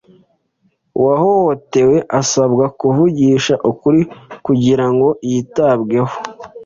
Uwahohotewe 0.97 1.97
asabwa 2.19 2.65
kuvugisha 2.79 3.53
ukuri 3.71 4.01
kugira 4.45 4.85
ngo 4.93 5.09
yitabweho 5.29 6.13